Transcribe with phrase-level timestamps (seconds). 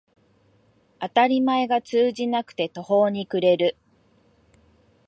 [0.99, 3.77] 当たり前が通じなくて途方に暮れる